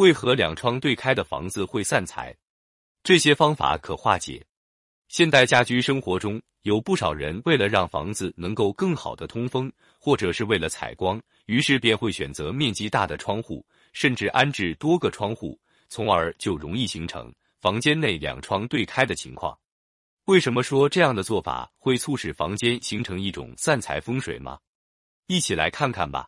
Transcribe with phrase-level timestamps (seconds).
[0.00, 2.34] 为何两窗对开的房子会散财？
[3.02, 4.42] 这些方法可化解。
[5.08, 15.60] 现代家居生活中有不少人为了让房子能够更好的通风，或者是为了采光，于是便会选择面积大的窗户，甚至安置多个窗户，
[15.90, 17.30] 从而就容易形成
[17.60, 19.54] 房间内两窗对开的情况。
[20.24, 24.58] 为什么说这样的做法会促使房间形成一种散财风水吗？
[25.26, 26.26] 一起来看看吧。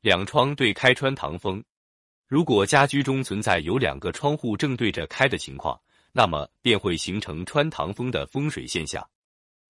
[0.00, 1.62] 两窗对开穿堂风，
[2.26, 5.80] 如果家居中存在有两个窗户正对着开的情况。
[6.18, 9.06] 那么便会形成穿堂风的风水现象，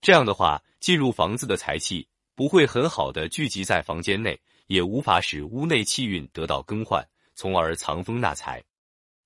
[0.00, 7.00] 这样的话，进入房子的财气不会很好的聚集在房间内，也无法使屋内气运得到更换，
[7.36, 8.60] 从而藏风纳财，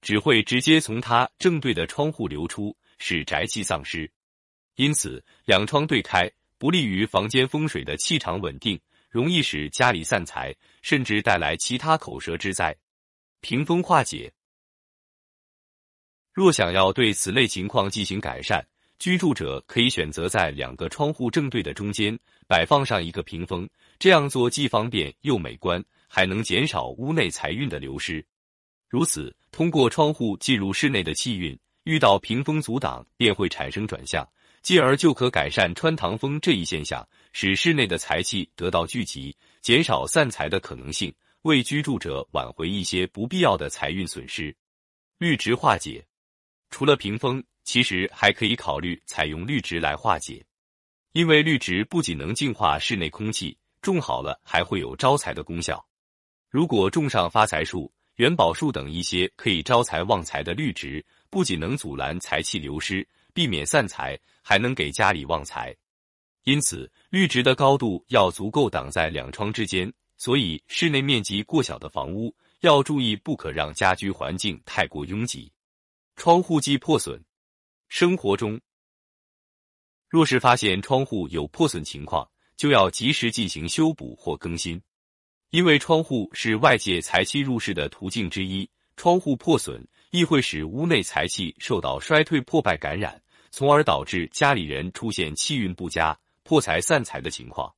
[0.00, 4.10] 只会直接从它正对的窗户流出，使宅气丧失。
[4.74, 6.28] 因此，两窗对开
[6.58, 8.76] 不利于房间风水的气场稳定，
[9.08, 10.52] 容易使家里散财，
[10.82, 12.76] 甚至带来其他口舌之灾。
[13.44, 14.32] 屏风化解。
[16.32, 18.66] 若想要对此类情况进行改善，
[18.98, 28.24] 居住者可以选择在两个窗户正对的中间摆放上一个屏风，这样做既方便又美观，还能减少屋内财运的流失。
[28.88, 34.26] 如此，通过窗户进入室内的气运，遇到屏风阻挡，便会产生转向，
[34.62, 41.12] 进而就可改善穿堂风这一现象，使室内的财气得到聚集，减少散财的可能性，
[41.44, 44.54] 为居住者挽回一些不必要的财运损失。
[45.18, 46.02] 绿植化解。
[46.70, 50.42] 除了屏风，其实还可以考虑采用绿植来化解，
[51.12, 55.86] 因为绿植不仅能净化室内空气，种好了还会有招财的功效。
[56.48, 65.76] 如果种上发财树、元宝树等一些可以招财旺财的绿植，不仅能阻拦财气流失，避免散财，还能给家里旺财。
[66.44, 69.92] 因此，绿植的高度要足够挡在两窗之间。
[70.24, 75.52] 所以，室内面积过小的房屋要注意，不可让家居环境太过拥挤。
[76.16, 77.22] 窗户既破损。
[77.90, 78.58] 生活中，
[80.08, 82.26] 若是发现窗户有破损情况，
[82.56, 84.80] 就要及时进行修补或更新。
[85.50, 97.70] 因为窗户是外界财气入室的途径之一，窗户破损亦会使屋内财气受到衰退、破败、感染，从而导致家里人出现气运不佳、破财散财的情况。